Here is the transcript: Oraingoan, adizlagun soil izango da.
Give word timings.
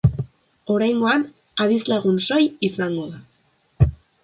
Oraingoan, 0.75 1.25
adizlagun 1.67 2.17
soil 2.29 2.49
izango 2.71 3.07
da. 3.13 3.89